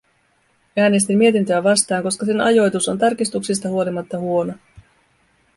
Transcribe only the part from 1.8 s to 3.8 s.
koska sen ajoitus on tarkistuksista